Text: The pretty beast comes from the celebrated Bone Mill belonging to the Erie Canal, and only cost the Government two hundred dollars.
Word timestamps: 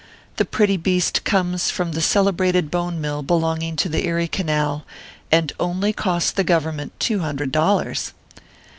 The 0.37 0.45
pretty 0.45 0.77
beast 0.77 1.23
comes 1.25 1.69
from 1.69 1.91
the 1.91 2.01
celebrated 2.01 2.71
Bone 2.71 2.99
Mill 2.99 3.21
belonging 3.21 3.75
to 3.75 3.87
the 3.87 4.07
Erie 4.07 4.27
Canal, 4.27 4.83
and 5.31 5.53
only 5.59 5.93
cost 5.93 6.37
the 6.37 6.43
Government 6.43 6.99
two 6.99 7.19
hundred 7.19 7.51
dollars. 7.51 8.11